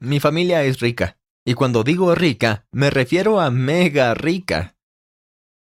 Mi 0.00 0.20
familia 0.20 0.62
es 0.64 0.80
rica. 0.80 1.18
Y 1.44 1.54
cuando 1.54 1.84
digo 1.84 2.14
rica, 2.14 2.66
me 2.70 2.90
refiero 2.90 3.40
a 3.40 3.50
mega 3.50 4.14
rica. 4.14 4.76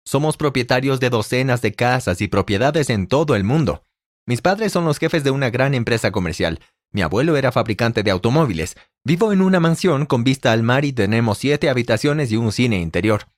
Somos 0.04 0.36
propietarios 0.36 1.00
de 1.00 1.10
docenas 1.10 1.62
de 1.62 1.72
casas 1.72 2.20
y 2.20 2.28
propiedades 2.28 2.90
en 2.90 3.06
todo 3.06 3.34
el 3.34 3.44
mundo. 3.44 3.84
Mis 4.26 4.42
padres 4.42 4.72
son 4.72 4.84
los 4.84 4.98
jefes 4.98 5.24
de 5.24 5.30
una 5.30 5.50
gran 5.50 5.74
empresa 5.74 6.12
comercial. 6.12 6.60
Mi 6.92 7.02
abuelo 7.02 7.36
era 7.36 7.50
fabricante 7.50 8.02
de 8.02 8.10
automóviles. 8.10 8.76
Vivo 9.04 9.32
en 9.32 9.40
una 9.40 9.58
mansión 9.58 10.06
con 10.06 10.22
vista 10.22 10.52
al 10.52 10.62
mar 10.62 10.84
y 10.84 10.92
tenemos 10.92 11.38
siete 11.38 11.68
habitaciones 11.68 12.30
y 12.30 12.36
un 12.36 12.52
cine 12.52 12.80
interior. 12.80 13.28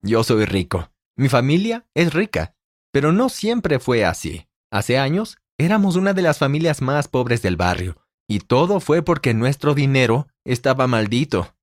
Yo 0.00 0.24
soy 0.24 0.46
rico. 0.46 0.90
Mi 1.16 1.28
familia 1.28 1.86
es 1.94 2.12
rica. 2.12 2.56
Pero 2.90 3.12
no 3.12 3.28
siempre 3.28 3.78
fue 3.78 4.04
así. 4.04 4.48
Hace 4.70 4.98
años, 4.98 5.38
éramos 5.58 5.96
una 5.96 6.12
de 6.12 6.22
las 6.22 6.38
familias 6.38 6.82
más 6.82 7.08
pobres 7.08 7.42
del 7.42 7.56
barrio. 7.56 8.01
Y 8.32 8.38
todo 8.38 8.80
fue 8.80 9.02
porque 9.02 9.34
nuestro 9.34 9.74
dinero 9.74 10.26
estaba 10.46 10.86
maldito. 10.86 11.54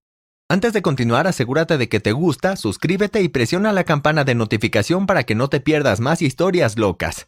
Antes 0.47 0.71
de 0.71 0.83
continuar, 0.83 1.25
asegúrate 1.25 1.79
de 1.79 1.89
que 1.89 1.99
te 1.99 2.11
gusta, 2.11 2.55
suscríbete 2.57 3.23
y 3.23 3.27
presiona 3.27 3.73
la 3.73 3.85
campana 3.85 4.23
de 4.23 4.35
notificación 4.35 5.07
para 5.07 5.23
que 5.23 5.33
no 5.33 5.47
te 5.47 5.61
pierdas 5.61 5.99
más 5.99 6.21
historias 6.21 6.77
locas. 6.77 7.25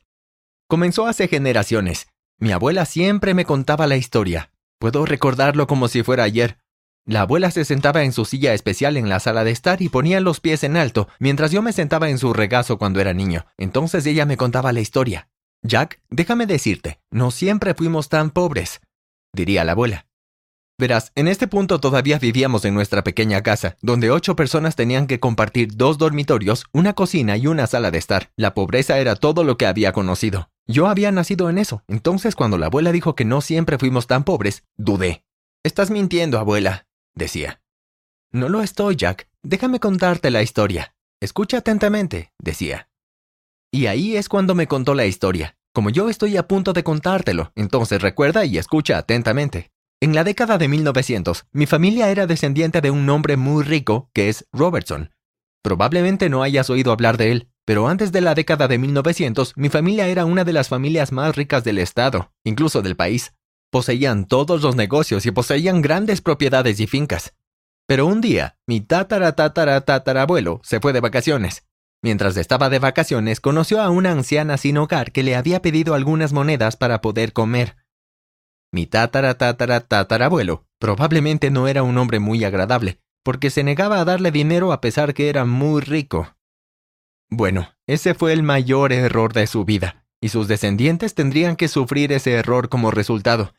Comenzó 0.67 1.07
hace 1.07 1.27
generaciones. 1.27 2.07
Mi 2.37 2.51
abuela 2.51 2.85
siempre 2.85 3.33
me 3.33 3.45
contaba 3.45 3.87
la 3.87 3.95
historia. 3.95 4.51
Puedo 4.77 5.07
recordarlo 5.07 5.65
como 5.65 5.87
si 5.87 6.03
fuera 6.03 6.23
ayer. 6.23 6.59
La 7.07 7.21
abuela 7.21 7.49
se 7.49 7.65
sentaba 7.65 8.03
en 8.03 8.13
su 8.13 8.25
silla 8.25 8.53
especial 8.53 8.95
en 8.95 9.09
la 9.09 9.19
sala 9.19 9.43
de 9.43 9.49
estar 9.49 9.81
y 9.81 9.89
ponía 9.89 10.19
los 10.19 10.39
pies 10.39 10.63
en 10.63 10.77
alto, 10.77 11.07
mientras 11.17 11.49
yo 11.49 11.63
me 11.63 11.73
sentaba 11.73 12.11
en 12.11 12.19
su 12.19 12.31
regazo 12.31 12.77
cuando 12.77 13.01
era 13.01 13.15
niño. 13.15 13.47
Entonces 13.57 14.05
ella 14.05 14.27
me 14.27 14.37
contaba 14.37 14.71
la 14.71 14.81
historia. 14.81 15.29
Jack, 15.63 15.99
déjame 16.11 16.45
decirte, 16.45 16.99
no 17.09 17.31
siempre 17.31 17.73
fuimos 17.73 18.07
tan 18.07 18.29
pobres 18.29 18.81
diría 19.33 19.63
la 19.63 19.73
abuela. 19.73 20.07
Verás, 20.81 21.11
en 21.13 21.27
este 21.27 21.47
punto 21.47 21.79
todavía 21.79 22.17
vivíamos 22.17 22.65
en 22.65 22.73
nuestra 22.73 23.03
pequeña 23.03 23.43
casa, 23.43 23.77
donde 23.81 24.09
ocho 24.09 24.35
personas 24.35 24.75
tenían 24.75 25.05
que 25.05 25.19
compartir 25.19 25.75
dos 25.75 25.99
dormitorios, 25.99 26.65
una 26.71 26.93
cocina 26.93 27.37
y 27.37 27.45
una 27.45 27.67
sala 27.67 27.91
de 27.91 27.99
estar. 27.99 28.31
La 28.35 28.55
pobreza 28.55 28.97
era 28.97 29.15
todo 29.15 29.43
lo 29.43 29.57
que 29.57 29.67
había 29.67 29.91
conocido. 29.91 30.49
Yo 30.65 30.87
había 30.87 31.11
nacido 31.11 31.51
en 31.51 31.59
eso, 31.59 31.83
entonces 31.87 32.35
cuando 32.35 32.57
la 32.57 32.65
abuela 32.65 32.91
dijo 32.91 33.13
que 33.13 33.25
no 33.25 33.41
siempre 33.41 33.77
fuimos 33.77 34.07
tan 34.07 34.23
pobres, 34.23 34.63
dudé. 34.75 35.23
Estás 35.63 35.91
mintiendo, 35.91 36.39
abuela, 36.39 36.87
decía. 37.13 37.61
No 38.31 38.49
lo 38.49 38.63
estoy, 38.63 38.95
Jack. 38.95 39.29
Déjame 39.43 39.79
contarte 39.79 40.31
la 40.31 40.41
historia. 40.41 40.95
Escucha 41.19 41.57
atentamente, 41.57 42.31
decía. 42.39 42.89
Y 43.71 43.85
ahí 43.85 44.17
es 44.17 44.29
cuando 44.29 44.55
me 44.55 44.67
contó 44.67 44.95
la 44.95 45.05
historia. 45.05 45.57
Como 45.73 45.89
yo 45.89 46.09
estoy 46.09 46.35
a 46.35 46.49
punto 46.49 46.73
de 46.73 46.83
contártelo, 46.83 47.53
entonces 47.55 48.01
recuerda 48.01 48.43
y 48.43 48.57
escucha 48.57 48.97
atentamente. 48.97 49.71
En 50.01 50.13
la 50.13 50.25
década 50.25 50.57
de 50.57 50.67
1900, 50.67 51.45
mi 51.53 51.65
familia 51.65 52.09
era 52.09 52.27
descendiente 52.27 52.81
de 52.81 52.91
un 52.91 53.09
hombre 53.09 53.37
muy 53.37 53.63
rico 53.63 54.09
que 54.13 54.27
es 54.27 54.45
Robertson. 54.51 55.13
Probablemente 55.63 56.27
no 56.27 56.43
hayas 56.43 56.69
oído 56.69 56.91
hablar 56.91 57.15
de 57.15 57.31
él, 57.31 57.49
pero 57.63 57.87
antes 57.87 58.11
de 58.11 58.19
la 58.19 58.35
década 58.35 58.67
de 58.67 58.79
1900, 58.79 59.53
mi 59.55 59.69
familia 59.69 60.07
era 60.07 60.25
una 60.25 60.43
de 60.43 60.51
las 60.51 60.67
familias 60.67 61.13
más 61.13 61.37
ricas 61.37 61.63
del 61.63 61.77
estado, 61.77 62.33
incluso 62.43 62.81
del 62.81 62.97
país. 62.97 63.33
Poseían 63.71 64.25
todos 64.25 64.63
los 64.63 64.75
negocios 64.75 65.25
y 65.25 65.31
poseían 65.31 65.81
grandes 65.81 66.19
propiedades 66.19 66.81
y 66.81 66.87
fincas. 66.87 67.33
Pero 67.87 68.07
un 68.07 68.19
día, 68.19 68.57
mi 68.67 68.81
tatara 68.81 69.37
tatara 69.37 69.79
tatarabuelo 69.81 70.59
se 70.63 70.81
fue 70.81 70.91
de 70.91 70.99
vacaciones 70.99 71.63
Mientras 72.03 72.35
estaba 72.37 72.69
de 72.69 72.79
vacaciones, 72.79 73.39
conoció 73.39 73.81
a 73.81 73.89
una 73.91 74.11
anciana 74.11 74.57
sin 74.57 74.77
hogar 74.77 75.11
que 75.11 75.21
le 75.21 75.35
había 75.35 75.61
pedido 75.61 75.93
algunas 75.93 76.33
monedas 76.33 76.75
para 76.75 77.01
poder 77.01 77.31
comer. 77.31 77.77
Mi 78.73 78.87
tatara 78.87 79.35
tatara 79.37 79.81
tatarabuelo 79.81 80.65
probablemente 80.79 81.51
no 81.51 81.67
era 81.67 81.83
un 81.83 81.97
hombre 81.99 82.19
muy 82.19 82.43
agradable, 82.43 82.99
porque 83.23 83.51
se 83.51 83.63
negaba 83.63 83.99
a 83.99 84.05
darle 84.05 84.31
dinero 84.31 84.71
a 84.71 84.81
pesar 84.81 85.13
que 85.13 85.29
era 85.29 85.45
muy 85.45 85.81
rico. 85.81 86.35
Bueno, 87.29 87.69
ese 87.87 88.15
fue 88.15 88.33
el 88.33 88.41
mayor 88.41 88.91
error 88.91 89.33
de 89.33 89.45
su 89.45 89.63
vida, 89.63 90.05
y 90.19 90.29
sus 90.29 90.47
descendientes 90.47 91.13
tendrían 91.13 91.55
que 91.55 91.67
sufrir 91.67 92.11
ese 92.13 92.33
error 92.33 92.67
como 92.67 92.89
resultado. 92.89 93.53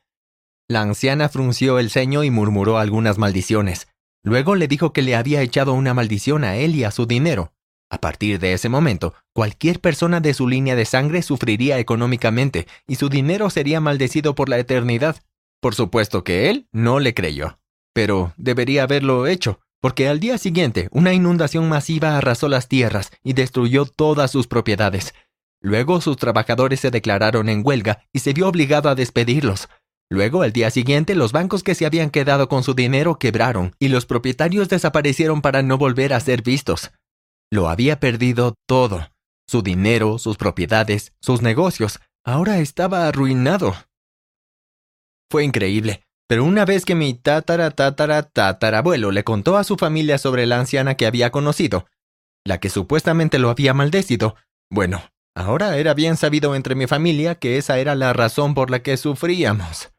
La 0.68 0.80
anciana 0.80 1.28
frunció 1.28 1.78
el 1.78 1.90
ceño 1.90 2.24
y 2.24 2.30
murmuró 2.30 2.78
algunas 2.78 3.18
maldiciones. 3.18 3.88
Luego 4.24 4.56
le 4.56 4.66
dijo 4.66 4.92
que 4.92 5.02
le 5.02 5.14
había 5.14 5.42
echado 5.42 5.74
una 5.74 5.94
maldición 5.94 6.42
a 6.44 6.56
él 6.56 6.74
y 6.74 6.84
a 6.84 6.90
su 6.90 7.06
dinero, 7.06 7.52
a 7.92 7.98
partir 7.98 8.38
de 8.38 8.54
ese 8.54 8.70
momento, 8.70 9.12
cualquier 9.34 9.78
persona 9.78 10.20
de 10.20 10.32
su 10.32 10.48
línea 10.48 10.74
de 10.74 10.86
sangre 10.86 11.20
sufriría 11.20 11.78
económicamente 11.78 12.66
y 12.88 12.94
su 12.94 13.10
dinero 13.10 13.50
sería 13.50 13.80
maldecido 13.82 14.34
por 14.34 14.48
la 14.48 14.58
eternidad. 14.58 15.16
Por 15.60 15.74
supuesto 15.74 16.24
que 16.24 16.48
él 16.48 16.66
no 16.72 17.00
le 17.00 17.12
creyó. 17.12 17.58
Pero 17.92 18.32
debería 18.38 18.84
haberlo 18.84 19.26
hecho, 19.26 19.60
porque 19.82 20.08
al 20.08 20.20
día 20.20 20.38
siguiente 20.38 20.88
una 20.90 21.12
inundación 21.12 21.68
masiva 21.68 22.16
arrasó 22.16 22.48
las 22.48 22.66
tierras 22.66 23.10
y 23.22 23.34
destruyó 23.34 23.84
todas 23.84 24.30
sus 24.30 24.46
propiedades. 24.46 25.12
Luego 25.60 26.00
sus 26.00 26.16
trabajadores 26.16 26.80
se 26.80 26.90
declararon 26.90 27.50
en 27.50 27.60
huelga 27.62 28.06
y 28.10 28.20
se 28.20 28.32
vio 28.32 28.48
obligado 28.48 28.88
a 28.88 28.94
despedirlos. 28.94 29.68
Luego, 30.08 30.40
al 30.40 30.52
día 30.52 30.70
siguiente, 30.70 31.14
los 31.14 31.32
bancos 31.32 31.62
que 31.62 31.74
se 31.74 31.84
habían 31.84 32.08
quedado 32.08 32.48
con 32.48 32.62
su 32.62 32.72
dinero 32.72 33.18
quebraron 33.18 33.76
y 33.78 33.88
los 33.88 34.06
propietarios 34.06 34.70
desaparecieron 34.70 35.42
para 35.42 35.62
no 35.62 35.76
volver 35.76 36.14
a 36.14 36.20
ser 36.20 36.42
vistos. 36.42 36.90
Lo 37.52 37.68
había 37.68 38.00
perdido 38.00 38.54
todo. 38.66 39.10
Su 39.46 39.60
dinero, 39.60 40.16
sus 40.16 40.38
propiedades, 40.38 41.12
sus 41.20 41.42
negocios. 41.42 42.00
Ahora 42.24 42.60
estaba 42.60 43.06
arruinado. 43.06 43.74
Fue 45.30 45.44
increíble, 45.44 46.02
pero 46.26 46.44
una 46.44 46.64
vez 46.64 46.86
que 46.86 46.94
mi 46.94 47.12
tatara 47.12 47.70
tatara 47.72 48.22
tatarabuelo 48.22 49.10
le 49.10 49.22
contó 49.22 49.58
a 49.58 49.64
su 49.64 49.76
familia 49.76 50.16
sobre 50.16 50.46
la 50.46 50.60
anciana 50.60 50.94
que 50.94 51.04
había 51.04 51.30
conocido, 51.30 51.86
la 52.42 52.58
que 52.58 52.70
supuestamente 52.70 53.38
lo 53.38 53.50
había 53.50 53.74
maldecido, 53.74 54.34
bueno, 54.70 55.02
ahora 55.36 55.76
era 55.76 55.92
bien 55.92 56.16
sabido 56.16 56.54
entre 56.54 56.74
mi 56.74 56.86
familia 56.86 57.34
que 57.34 57.58
esa 57.58 57.78
era 57.78 57.94
la 57.94 58.14
razón 58.14 58.54
por 58.54 58.70
la 58.70 58.82
que 58.82 58.96
sufríamos. 58.96 59.90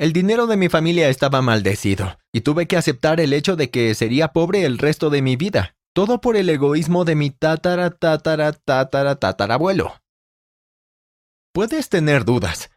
El 0.00 0.12
dinero 0.12 0.48
de 0.48 0.56
mi 0.56 0.68
familia 0.68 1.08
estaba 1.10 1.42
maldecido, 1.42 2.18
y 2.32 2.40
tuve 2.40 2.66
que 2.66 2.76
aceptar 2.76 3.20
el 3.20 3.32
hecho 3.32 3.54
de 3.54 3.70
que 3.70 3.94
sería 3.94 4.32
pobre 4.32 4.64
el 4.64 4.78
resto 4.78 5.10
de 5.10 5.22
mi 5.22 5.36
vida. 5.36 5.76
Todo 5.94 6.22
por 6.22 6.36
el 6.36 6.48
egoísmo 6.48 7.04
de 7.04 7.14
mi 7.14 7.28
tatara 7.28 7.90
tatara 7.90 8.52
tatara 8.52 9.16
tatarabuelo. 9.16 9.94
Puedes 11.52 11.90
tener 11.90 12.24
dudas. 12.24 12.70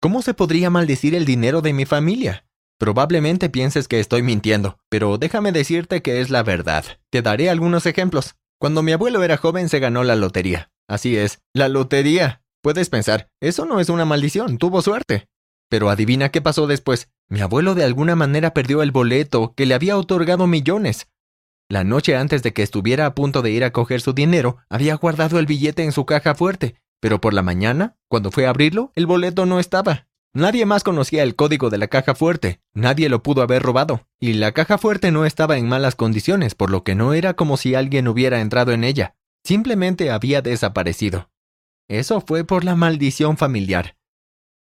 ¿Cómo 0.00 0.22
se 0.22 0.32
podría 0.32 0.70
maldecir 0.70 1.14
el 1.14 1.26
dinero 1.26 1.60
de 1.60 1.74
mi 1.74 1.84
familia? 1.84 2.46
Probablemente 2.78 3.50
pienses 3.50 3.88
que 3.88 4.00
estoy 4.00 4.22
mintiendo, 4.22 4.78
pero 4.88 5.18
déjame 5.18 5.52
decirte 5.52 6.00
que 6.00 6.22
es 6.22 6.30
la 6.30 6.42
verdad. 6.42 6.84
Te 7.10 7.20
daré 7.20 7.50
algunos 7.50 7.84
ejemplos. 7.84 8.36
Cuando 8.58 8.82
mi 8.82 8.92
abuelo 8.92 9.22
era 9.22 9.36
joven 9.36 9.68
se 9.68 9.78
ganó 9.78 10.02
la 10.02 10.16
lotería. 10.16 10.70
Así 10.88 11.16
es, 11.16 11.42
la 11.52 11.68
lotería. 11.68 12.42
Puedes 12.62 12.88
pensar, 12.88 13.28
eso 13.40 13.66
no 13.66 13.80
es 13.80 13.90
una 13.90 14.06
maldición, 14.06 14.56
tuvo 14.56 14.80
suerte. 14.80 15.28
Pero 15.68 15.90
adivina 15.90 16.30
qué 16.30 16.40
pasó 16.40 16.66
después. 16.66 17.10
Mi 17.28 17.40
abuelo 17.40 17.74
de 17.74 17.84
alguna 17.84 18.16
manera 18.16 18.54
perdió 18.54 18.82
el 18.82 18.92
boleto 18.92 19.52
que 19.54 19.66
le 19.66 19.74
había 19.74 19.98
otorgado 19.98 20.46
millones. 20.46 21.06
La 21.72 21.84
noche 21.84 22.16
antes 22.16 22.42
de 22.42 22.52
que 22.52 22.62
estuviera 22.62 23.06
a 23.06 23.14
punto 23.14 23.40
de 23.40 23.50
ir 23.50 23.64
a 23.64 23.72
coger 23.72 24.02
su 24.02 24.12
dinero, 24.12 24.58
había 24.68 24.94
guardado 24.96 25.38
el 25.38 25.46
billete 25.46 25.82
en 25.84 25.92
su 25.92 26.04
caja 26.04 26.34
fuerte, 26.34 26.76
pero 27.00 27.18
por 27.18 27.32
la 27.32 27.40
mañana, 27.40 27.96
cuando 28.08 28.30
fue 28.30 28.44
a 28.44 28.50
abrirlo, 28.50 28.92
el 28.94 29.06
boleto 29.06 29.46
no 29.46 29.58
estaba. 29.58 30.06
Nadie 30.34 30.66
más 30.66 30.84
conocía 30.84 31.22
el 31.22 31.34
código 31.34 31.70
de 31.70 31.78
la 31.78 31.86
caja 31.86 32.14
fuerte, 32.14 32.60
nadie 32.74 33.08
lo 33.08 33.22
pudo 33.22 33.40
haber 33.40 33.62
robado, 33.62 34.06
y 34.20 34.34
la 34.34 34.52
caja 34.52 34.76
fuerte 34.76 35.12
no 35.12 35.24
estaba 35.24 35.56
en 35.56 35.66
malas 35.66 35.94
condiciones, 35.94 36.54
por 36.54 36.68
lo 36.68 36.84
que 36.84 36.94
no 36.94 37.14
era 37.14 37.32
como 37.36 37.56
si 37.56 37.74
alguien 37.74 38.06
hubiera 38.06 38.42
entrado 38.42 38.72
en 38.72 38.84
ella, 38.84 39.14
simplemente 39.42 40.10
había 40.10 40.42
desaparecido. 40.42 41.30
Eso 41.88 42.20
fue 42.20 42.44
por 42.44 42.64
la 42.64 42.76
maldición 42.76 43.38
familiar. 43.38 43.96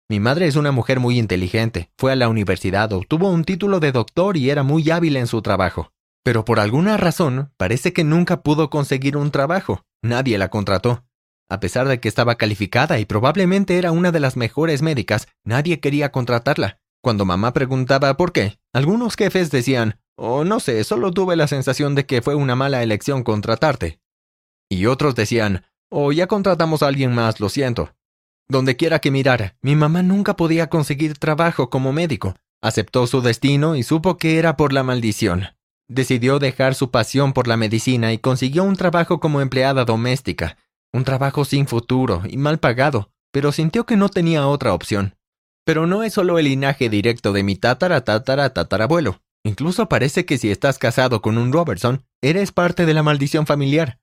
Mi 0.09 0.19
madre 0.19 0.47
es 0.47 0.55
una 0.55 0.71
mujer 0.71 0.99
muy 0.99 1.19
inteligente, 1.19 1.91
fue 1.99 2.13
a 2.13 2.15
la 2.15 2.29
universidad, 2.29 2.91
obtuvo 2.93 3.29
un 3.29 3.43
título 3.43 3.79
de 3.79 3.91
doctor 3.91 4.37
y 4.37 4.49
era 4.49 4.63
muy 4.63 4.89
hábil 4.89 5.17
en 5.17 5.27
su 5.27 5.43
trabajo. 5.43 5.91
Pero 6.25 6.43
por 6.43 6.59
alguna 6.59 6.97
razón 6.97 7.51
parece 7.55 7.93
que 7.93 8.03
nunca 8.03 8.41
pudo 8.41 8.71
conseguir 8.71 9.15
un 9.15 9.29
trabajo. 9.29 9.83
Nadie 10.01 10.39
la 10.39 10.49
contrató. 10.49 11.05
A 11.51 11.59
pesar 11.59 11.87
de 11.87 11.99
que 11.99 12.07
estaba 12.07 12.33
calificada 12.33 12.97
y 12.97 13.05
probablemente 13.05 13.77
era 13.77 13.91
una 13.91 14.11
de 14.11 14.19
las 14.19 14.35
mejores 14.35 14.81
médicas, 14.81 15.27
nadie 15.43 15.79
quería 15.79 16.11
contratarla. 16.11 16.79
Cuando 17.03 17.25
mamá 17.25 17.53
preguntaba 17.53 18.17
por 18.17 18.31
qué, 18.31 18.57
algunos 18.73 19.15
jefes 19.15 19.51
decían, 19.51 19.99
oh, 20.17 20.43
no 20.43 20.59
sé, 20.59 20.83
solo 20.83 21.11
tuve 21.11 21.35
la 21.35 21.45
sensación 21.45 21.93
de 21.93 22.07
que 22.07 22.23
fue 22.23 22.33
una 22.33 22.55
mala 22.55 22.81
elección 22.81 23.23
contratarte. 23.23 23.99
Y 24.67 24.87
otros 24.87 25.13
decían, 25.13 25.65
oh, 25.91 26.11
ya 26.11 26.25
contratamos 26.25 26.81
a 26.81 26.87
alguien 26.87 27.13
más, 27.13 27.39
lo 27.39 27.49
siento. 27.49 27.93
Donde 28.49 28.75
quiera 28.75 28.97
que 28.97 29.11
mirara, 29.11 29.57
mi 29.61 29.75
mamá 29.75 30.01
nunca 30.01 30.35
podía 30.35 30.71
conseguir 30.71 31.19
trabajo 31.19 31.69
como 31.69 31.93
médico. 31.93 32.33
Aceptó 32.63 33.05
su 33.05 33.21
destino 33.21 33.75
y 33.75 33.83
supo 33.83 34.17
que 34.17 34.39
era 34.39 34.57
por 34.57 34.73
la 34.73 34.81
maldición. 34.81 35.49
Decidió 35.87 36.39
dejar 36.39 36.73
su 36.73 36.89
pasión 36.89 37.33
por 37.33 37.47
la 37.47 37.57
medicina 37.57 38.11
y 38.11 38.17
consiguió 38.17 38.63
un 38.63 38.75
trabajo 38.75 39.19
como 39.19 39.41
empleada 39.41 39.85
doméstica, 39.85 40.57
un 40.91 41.03
trabajo 41.03 41.45
sin 41.45 41.67
futuro 41.67 42.23
y 42.27 42.37
mal 42.37 42.59
pagado, 42.59 43.11
pero 43.31 43.51
sintió 43.51 43.85
que 43.85 43.95
no 43.95 44.09
tenía 44.09 44.47
otra 44.47 44.73
opción. 44.73 45.15
Pero 45.63 45.85
no 45.85 46.03
es 46.03 46.13
solo 46.13 46.39
el 46.39 46.45
linaje 46.45 46.89
directo 46.89 47.33
de 47.33 47.43
mi 47.43 47.55
tatara 47.55 48.01
tatara 48.01 48.51
tatarabuelo. 48.51 49.21
Incluso 49.43 49.87
parece 49.87 50.25
que 50.25 50.39
si 50.39 50.49
estás 50.49 50.79
casado 50.79 51.21
con 51.21 51.37
un 51.37 51.53
Robertson, 51.53 52.03
eres 52.23 52.51
parte 52.51 52.87
de 52.87 52.95
la 52.95 53.03
maldición 53.03 53.45
familiar. 53.45 53.99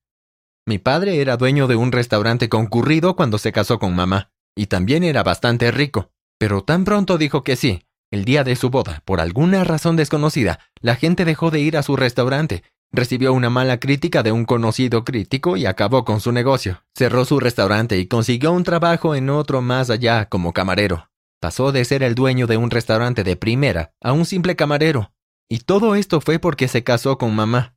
Mi 0.66 0.78
padre 0.78 1.20
era 1.20 1.36
dueño 1.36 1.66
de 1.66 1.74
un 1.74 1.90
restaurante 1.90 2.48
concurrido 2.48 3.16
cuando 3.16 3.38
se 3.38 3.50
casó 3.50 3.80
con 3.80 3.96
mamá, 3.96 4.30
y 4.54 4.66
también 4.66 5.02
era 5.02 5.24
bastante 5.24 5.72
rico. 5.72 6.12
Pero 6.38 6.62
tan 6.62 6.84
pronto 6.84 7.18
dijo 7.18 7.42
que 7.42 7.56
sí, 7.56 7.82
el 8.12 8.26
día 8.26 8.44
de 8.44 8.54
su 8.56 8.68
boda, 8.68 9.02
por 9.06 9.20
alguna 9.20 9.64
razón 9.64 9.96
desconocida, 9.96 10.60
la 10.80 10.96
gente 10.96 11.24
dejó 11.24 11.50
de 11.50 11.60
ir 11.60 11.78
a 11.78 11.82
su 11.82 11.96
restaurante, 11.96 12.62
recibió 12.92 13.32
una 13.32 13.48
mala 13.48 13.80
crítica 13.80 14.22
de 14.22 14.32
un 14.32 14.44
conocido 14.44 15.02
crítico 15.02 15.56
y 15.56 15.64
acabó 15.64 16.04
con 16.04 16.20
su 16.20 16.30
negocio. 16.30 16.84
Cerró 16.94 17.24
su 17.24 17.40
restaurante 17.40 17.98
y 17.98 18.06
consiguió 18.06 18.52
un 18.52 18.64
trabajo 18.64 19.14
en 19.14 19.30
otro 19.30 19.62
más 19.62 19.88
allá 19.88 20.26
como 20.26 20.52
camarero. 20.52 21.08
Pasó 21.40 21.72
de 21.72 21.86
ser 21.86 22.02
el 22.02 22.14
dueño 22.14 22.46
de 22.46 22.58
un 22.58 22.70
restaurante 22.70 23.24
de 23.24 23.36
primera 23.36 23.94
a 24.02 24.12
un 24.12 24.26
simple 24.26 24.56
camarero. 24.56 25.12
Y 25.48 25.60
todo 25.60 25.94
esto 25.94 26.20
fue 26.20 26.38
porque 26.38 26.68
se 26.68 26.84
casó 26.84 27.16
con 27.16 27.34
mamá. 27.34 27.76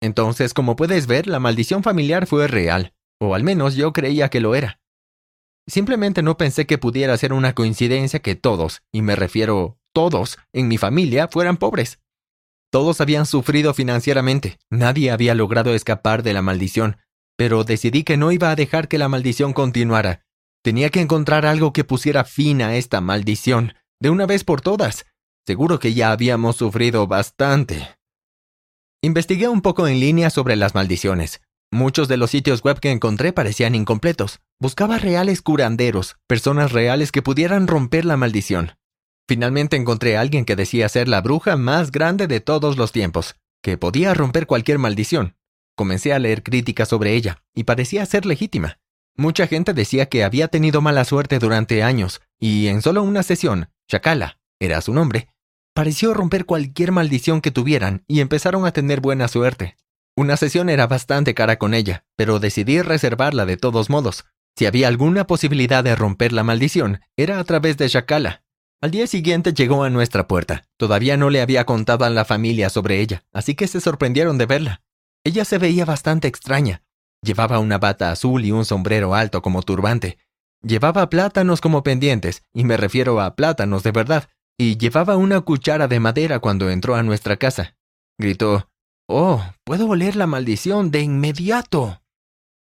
Entonces, 0.00 0.54
como 0.54 0.74
puedes 0.74 1.06
ver, 1.06 1.26
la 1.26 1.38
maldición 1.38 1.82
familiar 1.82 2.26
fue 2.26 2.48
real, 2.48 2.94
o 3.20 3.34
al 3.34 3.44
menos 3.44 3.74
yo 3.74 3.92
creía 3.92 4.30
que 4.30 4.40
lo 4.40 4.54
era. 4.54 4.80
Simplemente 5.66 6.22
no 6.22 6.36
pensé 6.36 6.66
que 6.66 6.78
pudiera 6.78 7.16
ser 7.16 7.32
una 7.32 7.54
coincidencia 7.54 8.20
que 8.20 8.34
todos, 8.34 8.82
y 8.92 9.02
me 9.02 9.16
refiero 9.16 9.78
todos, 9.92 10.38
en 10.52 10.68
mi 10.68 10.76
familia 10.76 11.28
fueran 11.28 11.56
pobres. 11.56 12.00
Todos 12.70 13.00
habían 13.00 13.24
sufrido 13.24 13.72
financieramente, 13.72 14.58
nadie 14.68 15.10
había 15.10 15.34
logrado 15.34 15.74
escapar 15.74 16.22
de 16.22 16.32
la 16.32 16.42
maldición, 16.42 16.98
pero 17.36 17.64
decidí 17.64 18.02
que 18.04 18.16
no 18.16 18.32
iba 18.32 18.50
a 18.50 18.56
dejar 18.56 18.88
que 18.88 18.98
la 18.98 19.08
maldición 19.08 19.52
continuara. 19.52 20.26
Tenía 20.62 20.90
que 20.90 21.00
encontrar 21.00 21.46
algo 21.46 21.72
que 21.72 21.84
pusiera 21.84 22.24
fin 22.24 22.62
a 22.62 22.76
esta 22.76 23.00
maldición, 23.00 23.74
de 24.00 24.10
una 24.10 24.26
vez 24.26 24.44
por 24.44 24.60
todas. 24.60 25.06
Seguro 25.46 25.78
que 25.78 25.94
ya 25.94 26.10
habíamos 26.10 26.56
sufrido 26.56 27.06
bastante. 27.06 27.96
Investigué 29.02 29.48
un 29.48 29.60
poco 29.60 29.86
en 29.86 30.00
línea 30.00 30.30
sobre 30.30 30.56
las 30.56 30.74
maldiciones. 30.74 31.42
Muchos 31.74 32.06
de 32.06 32.16
los 32.16 32.30
sitios 32.30 32.62
web 32.62 32.78
que 32.78 32.92
encontré 32.92 33.32
parecían 33.32 33.74
incompletos. 33.74 34.38
Buscaba 34.60 34.96
reales 34.96 35.42
curanderos, 35.42 36.14
personas 36.28 36.70
reales 36.70 37.10
que 37.10 37.20
pudieran 37.20 37.66
romper 37.66 38.04
la 38.04 38.16
maldición. 38.16 38.76
Finalmente 39.26 39.76
encontré 39.76 40.16
a 40.16 40.20
alguien 40.20 40.44
que 40.44 40.54
decía 40.54 40.88
ser 40.88 41.08
la 41.08 41.20
bruja 41.20 41.56
más 41.56 41.90
grande 41.90 42.28
de 42.28 42.38
todos 42.38 42.76
los 42.76 42.92
tiempos, 42.92 43.34
que 43.60 43.76
podía 43.76 44.14
romper 44.14 44.46
cualquier 44.46 44.78
maldición. 44.78 45.34
Comencé 45.74 46.12
a 46.12 46.20
leer 46.20 46.44
críticas 46.44 46.90
sobre 46.90 47.14
ella, 47.16 47.42
y 47.56 47.64
parecía 47.64 48.06
ser 48.06 48.24
legítima. 48.24 48.78
Mucha 49.16 49.48
gente 49.48 49.74
decía 49.74 50.08
que 50.08 50.22
había 50.22 50.46
tenido 50.46 50.80
mala 50.80 51.04
suerte 51.04 51.40
durante 51.40 51.82
años, 51.82 52.20
y 52.38 52.68
en 52.68 52.82
solo 52.82 53.02
una 53.02 53.24
sesión, 53.24 53.68
Chacala, 53.88 54.38
era 54.60 54.80
su 54.80 54.94
nombre, 54.94 55.26
pareció 55.74 56.14
romper 56.14 56.46
cualquier 56.46 56.92
maldición 56.92 57.40
que 57.40 57.50
tuvieran 57.50 58.04
y 58.06 58.20
empezaron 58.20 58.64
a 58.64 58.70
tener 58.70 59.00
buena 59.00 59.26
suerte. 59.26 59.76
Una 60.16 60.36
sesión 60.36 60.68
era 60.68 60.86
bastante 60.86 61.34
cara 61.34 61.58
con 61.58 61.74
ella, 61.74 62.04
pero 62.16 62.38
decidí 62.38 62.80
reservarla 62.82 63.46
de 63.46 63.56
todos 63.56 63.90
modos. 63.90 64.24
Si 64.56 64.66
había 64.66 64.86
alguna 64.86 65.26
posibilidad 65.26 65.82
de 65.82 65.96
romper 65.96 66.32
la 66.32 66.44
maldición, 66.44 67.00
era 67.16 67.40
a 67.40 67.44
través 67.44 67.76
de 67.76 67.88
Shakala. 67.88 68.44
Al 68.80 68.92
día 68.92 69.06
siguiente 69.08 69.52
llegó 69.52 69.82
a 69.82 69.90
nuestra 69.90 70.28
puerta. 70.28 70.68
Todavía 70.76 71.16
no 71.16 71.30
le 71.30 71.40
había 71.40 71.64
contado 71.64 72.04
a 72.04 72.10
la 72.10 72.24
familia 72.24 72.70
sobre 72.70 73.00
ella, 73.00 73.24
así 73.32 73.56
que 73.56 73.66
se 73.66 73.80
sorprendieron 73.80 74.38
de 74.38 74.46
verla. 74.46 74.82
Ella 75.24 75.44
se 75.44 75.58
veía 75.58 75.84
bastante 75.84 76.28
extraña. 76.28 76.82
Llevaba 77.22 77.58
una 77.58 77.78
bata 77.78 78.12
azul 78.12 78.44
y 78.44 78.52
un 78.52 78.64
sombrero 78.64 79.14
alto 79.14 79.42
como 79.42 79.62
turbante. 79.62 80.18
Llevaba 80.62 81.10
plátanos 81.10 81.60
como 81.60 81.82
pendientes, 81.82 82.44
y 82.52 82.64
me 82.64 82.76
refiero 82.76 83.20
a 83.20 83.34
plátanos 83.34 83.82
de 83.82 83.90
verdad, 83.90 84.28
y 84.56 84.76
llevaba 84.76 85.16
una 85.16 85.40
cuchara 85.40 85.88
de 85.88 85.98
madera 85.98 86.38
cuando 86.38 86.70
entró 86.70 86.94
a 86.94 87.02
nuestra 87.02 87.36
casa. 87.36 87.76
Gritó, 88.18 88.70
Oh, 89.06 89.44
puedo 89.64 89.88
oler 89.88 90.16
la 90.16 90.26
maldición 90.26 90.90
de 90.90 91.02
inmediato. 91.02 92.00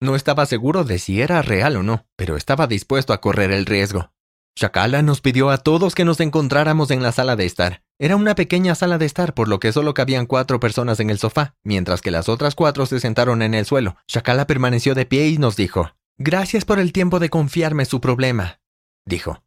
No 0.01 0.17
estaba 0.17 0.47
seguro 0.47 0.85
de 0.85 0.99
si 0.99 1.21
era 1.21 1.43
real 1.43 1.77
o 1.77 1.83
no, 1.83 2.07
pero 2.17 2.37
estaba 2.37 2.67
dispuesto 2.67 3.13
a 3.13 3.21
correr 3.21 3.51
el 3.51 3.67
riesgo. 3.67 4.11
Shakala 4.57 5.03
nos 5.03 5.21
pidió 5.21 5.51
a 5.51 5.59
todos 5.59 5.95
que 5.95 6.05
nos 6.05 6.21
encontráramos 6.21 6.91
en 6.91 7.03
la 7.03 7.13
sala 7.13 7.37
de 7.37 7.45
estar. 7.45 7.83
Era 7.99 8.17
una 8.17 8.35
pequeña 8.35 8.75
sala 8.75 8.99
de 8.99 9.07
estar, 9.07 9.35
por 9.35 9.49
lo 9.49 9.61
que 9.61 9.73
solo 9.73 9.93
cabían 9.93 10.27
cuatro 10.27 10.61
personas 10.61 10.99
en 11.01 11.11
el 11.11 11.19
sofá, 11.19 11.57
mientras 11.63 12.01
que 12.01 12.11
las 12.11 12.29
otras 12.29 12.55
cuatro 12.55 12.87
se 12.87 13.01
sentaron 13.01 13.43
en 13.43 13.53
el 13.53 13.67
suelo. 13.67 13.97
Shakala 14.07 14.47
permaneció 14.47 14.95
de 14.95 15.07
pie 15.07 15.29
y 15.29 15.39
nos 15.39 15.57
dijo, 15.57 15.91
Gracias 16.17 16.65
por 16.65 16.79
el 16.79 16.93
tiempo 16.93 17.19
de 17.19 17.29
confiarme 17.29 17.85
su 17.85 18.01
problema, 18.01 18.61
dijo. 19.05 19.43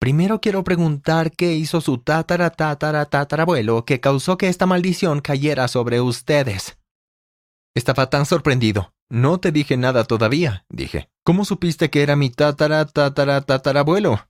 Primero 0.00 0.40
quiero 0.40 0.64
preguntar 0.64 1.30
qué 1.30 1.52
hizo 1.52 1.82
su 1.82 1.98
tatara 1.98 2.48
tatara 2.48 3.04
tatarabuelo 3.04 3.84
que 3.84 4.00
causó 4.00 4.38
que 4.38 4.48
esta 4.48 4.64
maldición 4.64 5.20
cayera 5.20 5.68
sobre 5.68 6.00
ustedes. 6.00 6.78
Estaba 7.76 8.08
tan 8.08 8.24
sorprendido. 8.24 8.94
No 9.10 9.40
te 9.40 9.52
dije 9.52 9.76
nada 9.76 10.04
todavía, 10.04 10.64
dije. 10.70 11.10
¿Cómo 11.22 11.44
supiste 11.44 11.90
que 11.90 12.02
era 12.02 12.16
mi 12.16 12.30
tatara 12.30 12.86
tatara 12.86 13.42
tatarabuelo? 13.42 14.26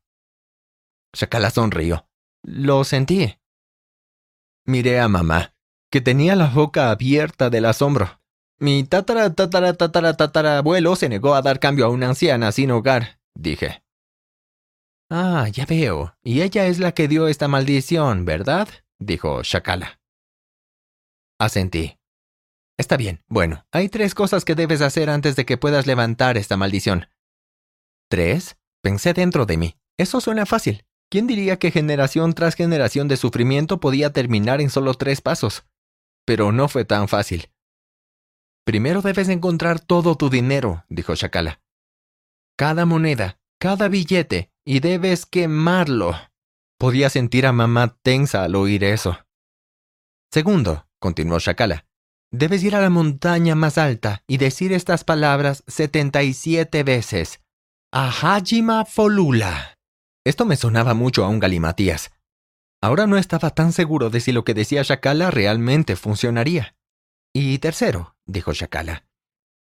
Shakala 1.15 1.51
sonrió. 1.51 2.09
Lo 2.43 2.83
sentí. 2.83 3.39
Miré 4.67 4.99
a 4.99 5.07
mamá, 5.07 5.55
que 5.89 6.01
tenía 6.01 6.35
la 6.35 6.49
boca 6.49 6.91
abierta 6.91 7.49
del 7.49 7.67
asombro. 7.67 8.21
Mi 8.59 8.83
tatara 8.83 9.33
tatara 9.35 9.75
tatara 9.75 10.17
tatarabuelo 10.17 10.97
se 10.97 11.09
negó 11.09 11.37
a 11.37 11.43
dar 11.43 11.61
cambio 11.61 11.87
a 11.87 11.91
una 11.91 12.09
anciana 12.09 12.51
sin 12.51 12.73
hogar, 12.73 13.21
dije. 13.35 13.80
Ah, 15.11 15.49
ya 15.49 15.67
veo. 15.67 16.15
Y 16.23 16.43
ella 16.43 16.67
es 16.67 16.79
la 16.79 16.93
que 16.93 17.09
dio 17.09 17.27
esta 17.27 17.49
maldición, 17.49 18.25
¿verdad? 18.25 18.69
dijo 19.01 19.43
Shakala. 19.43 20.01
Asentí. 21.39 21.99
Está 22.79 22.97
bien. 22.97 23.23
Bueno, 23.29 23.67
hay 23.73 23.89
tres 23.89 24.15
cosas 24.15 24.45
que 24.45 24.55
debes 24.55 24.81
hacer 24.83 25.11
antes 25.11 25.35
de 25.37 25.45
que 25.45 25.59
puedas 25.59 25.87
levantar 25.87 26.37
esta 26.37 26.57
maldición. 26.57 27.09
¿Tres? 28.09 28.57
Pensé 28.83 29.13
dentro 29.13 29.47
de 29.47 29.57
mí. 29.57 29.77
Eso 29.99 30.21
suena 30.21 30.47
fácil. 30.47 30.87
¿Quién 31.11 31.27
diría 31.27 31.59
que 31.59 31.73
generación 31.73 32.35
tras 32.35 32.55
generación 32.55 33.09
de 33.09 33.17
sufrimiento 33.17 33.81
podía 33.81 34.13
terminar 34.13 34.61
en 34.61 34.71
solo 34.71 34.95
tres 34.95 35.21
pasos? 35.21 35.65
Pero 36.25 36.53
no 36.53 36.69
fue 36.69 36.85
tan 36.85 37.09
fácil. 37.09 37.51
Primero 38.65 39.03
debes 39.03 39.29
encontrar 39.29 39.81
todo 39.81 40.17
tu 40.17 40.31
dinero, 40.31 40.85
dijo 40.89 41.15
Shakala. 41.15 41.61
Cada 42.57 42.87
moneda, 42.87 43.41
cada 43.59 43.89
billete, 43.89 44.50
y 44.65 44.81
debes 44.81 45.27
quemarlo. 45.27 46.15
Podía 46.79 47.11
sentir 47.11 47.47
a 47.47 47.53
mamá 47.53 47.97
tensa 48.03 48.45
al 48.45 48.55
oír 48.55 48.85
eso. 48.85 49.19
Segundo, 50.33 50.87
continuó 50.99 51.39
Shakala, 51.39 51.87
debes 52.31 52.63
ir 52.63 52.75
a 52.77 52.81
la 52.81 52.91
montaña 52.91 53.55
más 53.55 53.79
alta 53.79 54.23
y 54.27 54.39
decir 54.39 54.73
estas 54.73 55.05
palabras 55.05 55.65
setenta 55.67 56.23
y 56.23 56.33
siete 56.33 56.83
veces. 56.85 57.41
Ahajima 57.93 58.85
Folula. 58.85 59.79
Esto 60.25 60.45
me 60.45 60.57
sonaba 60.57 60.95
mucho 60.95 61.25
a 61.25 61.29
un 61.29 61.41
galimatías. 61.41 62.13
Ahora 62.83 63.07
no 63.07 63.19
estaba 63.19 63.51
tan 63.51 63.73
seguro 63.73 64.09
de 64.09 64.21
si 64.21 64.33
lo 64.33 64.45
que 64.45 64.55
decía 64.55 64.83
Shakala 64.83 65.31
realmente 65.31 65.97
funcionaría. 65.97 66.77
Y 67.35 67.59
tercero, 67.59 68.17
dijo 68.27 68.53
Shakala, 68.53 69.05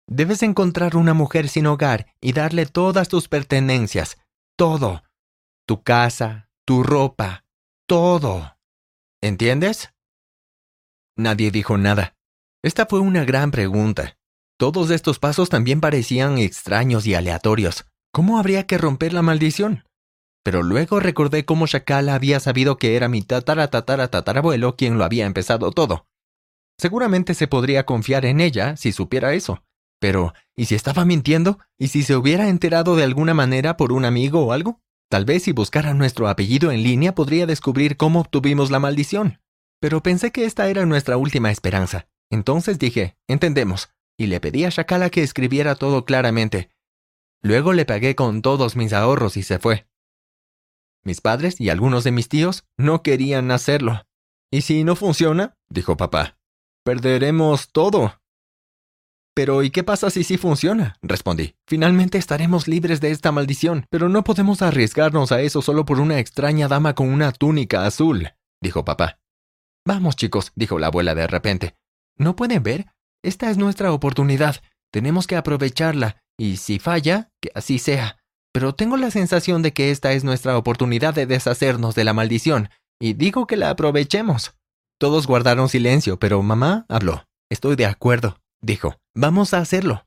debes 0.09 0.43
encontrar 0.43 0.97
una 0.97 1.15
mujer 1.15 1.49
sin 1.49 1.67
hogar 1.67 2.15
y 2.21 2.33
darle 2.33 2.67
todas 2.67 3.09
tus 3.09 3.29
pertenencias, 3.29 4.19
todo. 4.63 5.03
Tu 5.67 5.83
casa, 5.83 6.49
tu 6.65 6.85
ropa, 6.85 7.45
todo. 7.89 8.59
¿Entiendes? 9.21 9.93
Nadie 11.17 11.51
dijo 11.51 11.79
nada. 11.79 12.15
Esta 12.63 12.87
fue 12.87 13.01
una 13.01 13.25
gran 13.25 13.51
pregunta. 13.51 14.17
Todos 14.61 14.93
estos 14.93 15.19
pasos 15.19 15.49
también 15.49 15.81
parecían 15.81 16.39
extraños 16.39 17.09
y 17.09 17.17
aleatorios. 17.17 17.87
¿Cómo 18.13 18.39
habría 18.39 18.69
que 18.69 18.79
romper 18.79 19.13
la 19.13 19.23
maldición? 19.23 19.83
Pero 20.45 20.63
luego 20.63 21.01
recordé 21.01 21.45
cómo 21.45 21.67
Shakala 21.67 22.15
había 22.15 22.39
sabido 22.39 22.79
que 22.79 22.95
era 22.95 23.09
mi 23.09 23.23
tatara 23.23 23.69
tatara 23.69 24.13
tatarabuelo 24.13 24.77
quien 24.77 24.97
lo 24.97 25.05
había 25.05 25.27
empezado 25.27 25.73
todo. 25.73 26.07
Seguramente 26.79 27.35
se 27.35 27.49
podría 27.49 27.85
confiar 27.85 28.25
en 28.27 28.39
ella 28.39 28.77
si 28.77 28.93
supiera 28.93 29.35
eso. 29.35 29.65
Pero, 30.03 30.35
¿y 30.57 30.65
si 30.65 30.75
estaba 30.75 31.05
mintiendo? 31.05 31.61
¿Y 31.79 31.87
si 31.87 32.03
se 32.03 32.17
hubiera 32.17 32.49
enterado 32.49 32.97
de 32.97 33.05
alguna 33.05 33.35
manera 33.35 33.77
por 33.77 33.93
un 33.93 34.05
amigo 34.05 34.45
o 34.45 34.51
algo? 34.51 34.81
Tal 35.09 35.25
vez 35.25 35.45
si 35.45 35.53
buscara 35.53 35.95
nuestro 35.95 36.27
apellido 36.27 36.73
en 36.73 36.83
línea 36.83 37.15
podría 37.15 37.47
descubrir 37.47 37.97
cómo 37.97 38.19
obtuvimos 38.19 38.73
la 38.73 38.81
maldición. 38.81 39.41
Pero 39.79 40.03
pensé 40.03 40.33
que 40.33 40.45
esta 40.45 40.69
era 40.69 40.87
nuestra 40.87 41.19
última 41.19 41.53
esperanza. 41.53 42.09
Entonces 42.31 42.81
dije, 42.81 43.17
entendemos, 43.29 43.91
y 44.19 44.27
le 44.27 44.41
pedí 44.41 44.65
a 44.65 44.71
Shakala 44.71 45.09
que 45.09 45.23
escribiera 45.23 45.77
todo 45.77 46.05
claramente. 46.05 46.71
Luego 47.41 47.73
le 47.73 47.85
pagué 47.85 48.17
con 48.17 48.43
todos 48.43 48.75
mis 48.75 48.93
ahorros 48.93 49.37
y 49.37 49.45
se 49.45 49.61
fue. 49.61 49.87
Mis 51.05 51.21
padres 51.21 51.61
y 51.61 51.71
algunos 51.71 52.03
de 52.03 52.11
mis 52.11 52.29
tíos 52.29 52.65
no 52.77 53.05
querían 53.05 53.53
hacerlo. 53.53 54.05
¿Y 54.51 54.63
si 54.63 54.83
no 54.83 54.97
funciona? 54.97 55.57
dijo 55.69 55.97
papá. 55.97 56.39
Perderemos 56.83 57.71
todo. 57.71 58.21
Pero 59.35 59.63
¿y 59.63 59.71
qué 59.71 59.83
pasa 59.83 60.11
si 60.11 60.25
sí 60.25 60.37
funciona? 60.37 60.97
respondí. 61.01 61.55
Finalmente 61.67 62.19
estaremos 62.19 62.69
libres 62.69 63.01
de 63.01 63.11
esta 63.11 63.33
maldición, 63.33 63.87
pero 63.89 64.09
no 64.11 64.25
podemos 64.25 64.61
arriesgarnos 64.61 65.33
a 65.33 65.41
eso 65.41 65.63
solo 65.63 65.87
por 65.87 66.01
una 66.01 66.19
extraña 66.19 66.69
dama 66.69 66.95
con 66.95 67.09
una 67.09 67.33
túnica 67.33 67.87
azul, 67.87 68.29
dijo 68.61 68.85
papá. 68.85 69.19
Vamos, 69.87 70.17
chicos, 70.17 70.53
dijo 70.55 70.79
la 70.79 70.89
abuela 70.89 71.15
de 71.15 71.27
repente. 71.27 71.75
¿No 72.19 72.37
pueden 72.37 72.63
ver? 72.63 72.87
Esta 73.25 73.51
es 73.51 73.57
nuestra 73.57 73.93
oportunidad. 73.93 74.57
Tenemos 74.93 75.27
que 75.27 75.37
aprovecharla, 75.37 76.23
y 76.39 76.59
si 76.59 76.79
falla, 76.79 77.31
que 77.41 77.51
así 77.55 77.79
sea. 77.79 78.19
Pero 78.53 78.75
tengo 78.75 78.99
la 78.99 79.11
sensación 79.11 79.63
de 79.63 79.73
que 79.73 79.91
esta 79.91 80.13
es 80.13 80.25
nuestra 80.25 80.59
oportunidad 80.59 81.15
de 81.15 81.27
deshacernos 81.27 81.95
de 81.95 82.05
la 82.05 82.13
maldición, 82.13 82.69
y 83.01 83.15
digo 83.15 83.47
que 83.47 83.57
la 83.57 83.71
aprovechemos. 83.71 84.55
Todos 84.99 85.27
guardaron 85.27 85.71
silencio, 85.71 86.19
pero 86.19 86.43
mamá 86.43 86.85
habló. 86.89 87.25
Estoy 87.51 87.77
de 87.77 87.87
acuerdo, 87.87 88.39
dijo. 88.63 88.97
Vamos 89.15 89.53
a 89.53 89.59
hacerlo. 89.59 90.07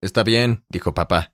Está 0.00 0.22
bien, 0.22 0.64
dijo 0.68 0.94
papá. 0.94 1.32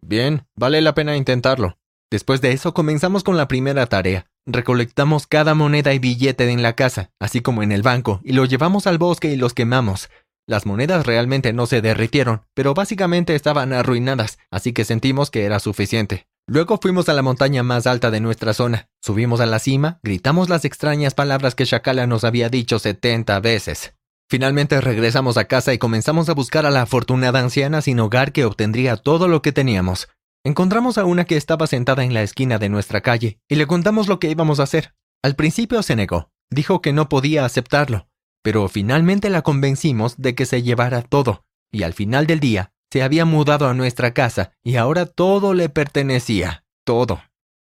Bien, 0.00 0.46
vale 0.54 0.80
la 0.80 0.94
pena 0.94 1.16
intentarlo. 1.16 1.78
Después 2.10 2.40
de 2.40 2.52
eso 2.52 2.72
comenzamos 2.72 3.24
con 3.24 3.36
la 3.36 3.48
primera 3.48 3.86
tarea. 3.86 4.30
Recolectamos 4.46 5.26
cada 5.26 5.54
moneda 5.54 5.92
y 5.92 5.98
billete 5.98 6.48
en 6.50 6.62
la 6.62 6.74
casa, 6.74 7.10
así 7.18 7.40
como 7.40 7.62
en 7.62 7.72
el 7.72 7.82
banco, 7.82 8.20
y 8.24 8.32
lo 8.32 8.44
llevamos 8.44 8.86
al 8.86 8.96
bosque 8.98 9.30
y 9.30 9.36
los 9.36 9.52
quemamos. 9.52 10.08
Las 10.46 10.64
monedas 10.64 11.04
realmente 11.04 11.52
no 11.52 11.66
se 11.66 11.82
derritieron, 11.82 12.46
pero 12.54 12.72
básicamente 12.72 13.34
estaban 13.34 13.74
arruinadas, 13.74 14.38
así 14.50 14.72
que 14.72 14.86
sentimos 14.86 15.30
que 15.30 15.44
era 15.44 15.60
suficiente. 15.60 16.26
Luego 16.46 16.78
fuimos 16.80 17.10
a 17.10 17.12
la 17.12 17.20
montaña 17.20 17.62
más 17.62 17.86
alta 17.86 18.10
de 18.10 18.20
nuestra 18.20 18.54
zona. 18.54 18.88
Subimos 19.02 19.40
a 19.40 19.46
la 19.46 19.58
cima, 19.58 20.00
gritamos 20.02 20.48
las 20.48 20.64
extrañas 20.64 21.12
palabras 21.12 21.54
que 21.54 21.66
Shakala 21.66 22.06
nos 22.06 22.24
había 22.24 22.48
dicho 22.48 22.78
setenta 22.78 23.38
veces. 23.40 23.92
Finalmente 24.30 24.78
regresamos 24.82 25.38
a 25.38 25.46
casa 25.46 25.72
y 25.72 25.78
comenzamos 25.78 26.28
a 26.28 26.34
buscar 26.34 26.66
a 26.66 26.70
la 26.70 26.82
afortunada 26.82 27.40
anciana 27.40 27.80
sin 27.80 27.98
hogar 27.98 28.32
que 28.32 28.44
obtendría 28.44 28.96
todo 28.96 29.26
lo 29.26 29.40
que 29.40 29.52
teníamos. 29.52 30.08
Encontramos 30.44 30.98
a 30.98 31.06
una 31.06 31.24
que 31.24 31.36
estaba 31.36 31.66
sentada 31.66 32.04
en 32.04 32.12
la 32.12 32.22
esquina 32.22 32.58
de 32.58 32.68
nuestra 32.68 33.00
calle 33.00 33.40
y 33.48 33.54
le 33.54 33.66
contamos 33.66 34.06
lo 34.06 34.18
que 34.20 34.30
íbamos 34.30 34.60
a 34.60 34.64
hacer. 34.64 34.94
Al 35.22 35.34
principio 35.34 35.82
se 35.82 35.96
negó, 35.96 36.30
dijo 36.50 36.82
que 36.82 36.92
no 36.92 37.08
podía 37.08 37.46
aceptarlo, 37.46 38.08
pero 38.42 38.68
finalmente 38.68 39.30
la 39.30 39.42
convencimos 39.42 40.16
de 40.18 40.34
que 40.34 40.44
se 40.44 40.62
llevara 40.62 41.02
todo, 41.02 41.44
y 41.72 41.82
al 41.82 41.94
final 41.94 42.26
del 42.26 42.38
día 42.38 42.72
se 42.92 43.02
había 43.02 43.24
mudado 43.24 43.66
a 43.66 43.74
nuestra 43.74 44.12
casa 44.12 44.52
y 44.62 44.76
ahora 44.76 45.06
todo 45.06 45.54
le 45.54 45.70
pertenecía, 45.70 46.64
todo. 46.84 47.22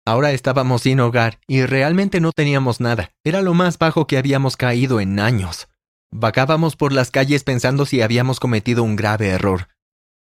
Ahora 0.07 0.33
estábamos 0.33 0.83
sin 0.83 1.01
hogar 1.01 1.39
y 1.47 1.67
realmente 1.67 2.21
no 2.21 2.33
teníamos 2.33 2.81
nada. 2.81 3.11
Era 3.25 3.43
lo 3.43 3.55
más 3.55 3.77
bajo 3.77 4.07
que 4.07 4.17
habíamos 4.17 4.57
caído 4.57 5.01
en 5.01 5.19
años. 5.21 5.69
Vagábamos 6.13 6.77
por 6.77 6.93
las 6.93 7.11
calles 7.11 7.45
pensando 7.45 7.87
si 7.87 8.03
habíamos 8.03 8.41
cometido 8.41 8.83
un 8.83 8.97
grave 8.97 9.29
error. 9.29 9.69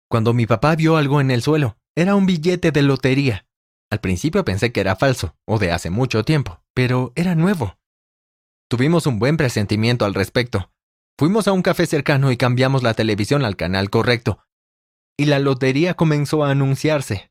Cuando 0.09 0.35
mi 0.35 0.47
papá 0.47 0.77
vio 0.77 0.97
algo 0.97 1.21
en 1.21 1.31
el 1.31 1.43
suelo, 1.43 1.79
era 1.97 2.15
un 2.15 2.27
billete 2.27 2.71
de 2.71 2.83
lotería. 2.83 3.47
Al 3.91 4.01
principio 4.01 4.45
pensé 4.45 4.73
que 4.73 4.81
era 4.81 4.97
falso, 4.97 5.37
o 5.47 5.59
de 5.59 5.71
hace 5.71 5.91
mucho 5.91 6.25
tiempo, 6.25 6.63
pero 6.75 7.13
era 7.15 7.35
nuevo. 7.35 7.79
Tuvimos 8.71 9.07
un 9.07 9.19
buen 9.19 9.37
presentimiento 9.37 10.07
al 10.07 10.15
respecto. 10.15 10.73
Fuimos 11.19 11.47
a 11.47 11.53
un 11.53 11.61
café 11.61 11.87
cercano 11.87 12.33
y 12.33 12.39
cambiamos 12.39 12.83
la 12.83 12.95
televisión 12.95 13.45
al 13.45 13.57
canal 13.57 13.91
correcto. 13.91 14.43
Y 15.19 15.27
la 15.27 15.39
lotería 15.39 15.95
comenzó 15.95 16.45
a 16.45 16.51
anunciarse. 16.51 17.31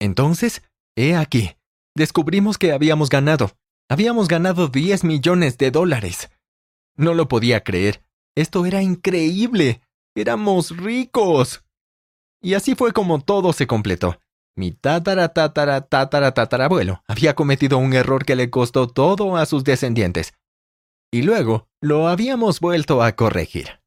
Entonces, 0.00 0.62
he 0.96 1.14
aquí, 1.14 1.56
descubrimos 1.94 2.56
que 2.56 2.72
habíamos 2.72 3.10
ganado. 3.10 3.52
Habíamos 3.90 4.28
ganado 4.28 4.68
10 4.68 5.04
millones 5.04 5.58
de 5.58 5.70
dólares. 5.70 6.30
No 6.98 7.14
lo 7.14 7.28
podía 7.28 7.64
creer. 7.64 8.04
Esto 8.36 8.66
era 8.66 8.82
increíble. 8.82 9.80
Éramos 10.14 10.76
ricos. 10.76 11.64
Y 12.42 12.54
así 12.54 12.74
fue 12.74 12.92
como 12.92 13.20
todo 13.20 13.54
se 13.54 13.66
completó. 13.66 14.20
Mi 14.56 14.72
tatara 14.72 15.28
tatara 15.28 15.82
tatara 15.82 16.34
tatarabuelo 16.34 17.02
había 17.06 17.34
cometido 17.34 17.78
un 17.78 17.94
error 17.94 18.24
que 18.24 18.34
le 18.34 18.50
costó 18.50 18.88
todo 18.88 19.36
a 19.36 19.46
sus 19.46 19.62
descendientes, 19.62 20.34
y 21.12 21.22
luego 21.22 21.68
lo 21.80 22.08
habíamos 22.08 22.60
vuelto 22.60 23.02
a 23.02 23.12
corregir. 23.12 23.80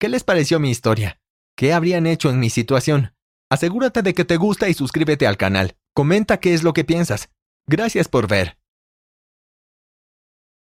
¿Qué 0.00 0.08
les 0.08 0.24
pareció 0.24 0.58
mi 0.58 0.70
historia? 0.70 1.20
¿Qué 1.56 1.72
habrían 1.72 2.06
hecho 2.06 2.30
en 2.30 2.38
mi 2.38 2.50
situación? 2.50 3.14
Asegúrate 3.50 4.02
de 4.02 4.14
que 4.14 4.24
te 4.24 4.36
gusta 4.36 4.68
y 4.68 4.74
suscríbete 4.74 5.26
al 5.26 5.36
canal. 5.36 5.76
Comenta 5.94 6.38
qué 6.38 6.54
es 6.54 6.62
lo 6.62 6.72
que 6.72 6.84
piensas. 6.84 7.28
Gracias 7.66 8.08
por 8.08 8.26
ver. 8.26 8.56